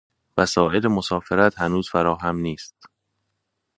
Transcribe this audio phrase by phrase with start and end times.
[0.37, 2.89] وسائل مسافرت هنوز فراهم نیست